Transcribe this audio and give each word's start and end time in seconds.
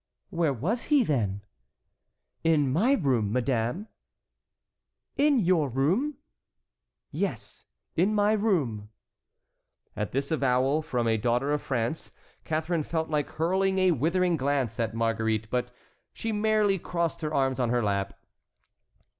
"Where 0.31 0.51
was 0.51 0.85
he, 0.85 1.03
then?" 1.03 1.43
"In 2.43 2.73
my 2.73 2.93
room, 2.93 3.31
madame." 3.31 3.87
"In 5.15 5.37
your 5.37 5.69
room?" 5.69 6.17
"Yes, 7.11 7.65
in 7.95 8.15
my 8.15 8.31
room." 8.31 8.89
At 9.95 10.11
this 10.11 10.31
avowal 10.31 10.81
from 10.81 11.07
a 11.07 11.17
daughter 11.17 11.51
of 11.51 11.61
France, 11.61 12.13
Catharine 12.45 12.81
felt 12.81 13.09
like 13.09 13.29
hurling 13.29 13.77
a 13.77 13.91
withering 13.91 14.37
glance 14.37 14.79
at 14.79 14.95
Marguerite, 14.95 15.51
but 15.51 15.69
she 16.13 16.31
merely 16.31 16.79
crossed 16.79 17.21
her 17.21 17.31
arms 17.31 17.59
on 17.59 17.69
her 17.69 17.83
lap. 17.83 18.15